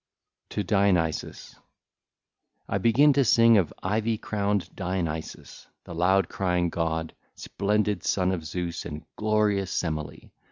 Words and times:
XXVI. 0.01 0.49
TO 0.55 0.63
DIONYSUS 0.63 1.53
(ll. 1.53 1.59
1 1.59 1.63
9) 2.69 2.75
I 2.75 2.77
begin 2.79 3.13
to 3.13 3.23
sing 3.23 3.59
of 3.59 3.71
ivy 3.83 4.17
crowned 4.17 4.75
Dionysus, 4.75 5.67
the 5.83 5.93
loud 5.93 6.27
crying 6.27 6.69
god, 6.71 7.13
splendid 7.35 8.03
son 8.03 8.31
of 8.31 8.43
Zeus 8.43 8.83
and 8.87 9.05
glorious 9.15 9.69
Semele. 9.71 10.31